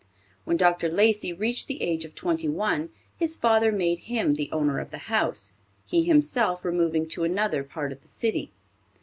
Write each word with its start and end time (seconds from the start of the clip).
When 0.45 0.57
Dr. 0.57 0.89
Lacey 0.89 1.31
reached 1.31 1.67
the 1.67 1.83
age 1.83 2.05
of 2.05 2.15
twenty 2.15 2.49
one, 2.49 2.89
his 3.17 3.37
father 3.37 3.71
made 3.71 3.99
him 4.09 4.33
the 4.33 4.49
owner 4.51 4.79
of 4.79 4.89
the 4.89 4.97
house, 5.13 5.53
he 5.85 6.01
himself 6.05 6.65
removing 6.65 7.07
to 7.09 7.23
another 7.23 7.63
part 7.63 7.91
of 7.91 8.01
the 8.01 8.07
city. 8.07 8.49